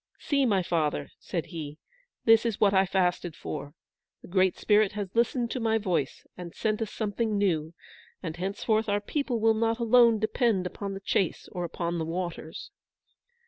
[0.17, 1.77] "See, my father," said he,
[2.25, 3.75] "this is what I fasted for.
[4.23, 7.75] The Great Spirit has listened to my voice, and sent us something new,
[8.23, 12.71] and henceforth our people will not alone depend upon the chase or upon the waters."